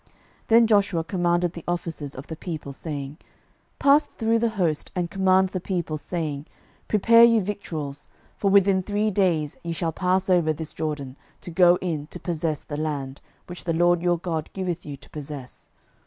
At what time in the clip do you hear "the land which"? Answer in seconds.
12.63-13.65